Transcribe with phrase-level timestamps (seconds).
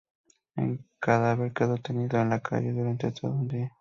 [0.55, 3.69] El cadáver quedó tendido en la calle durante todo un día.